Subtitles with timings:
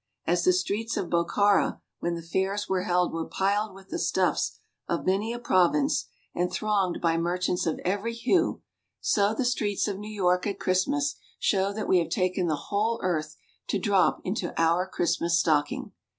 [0.25, 4.57] As the streets of Bokhara when the fairs were held were piled with the stuffs
[4.87, 8.63] of many a province and thronged by merchants of every hue,
[8.99, 12.99] so the streets of New York at Christmas show that we have taken the whole
[13.03, 13.35] earth
[13.67, 15.91] to drop into our Christmas stocking.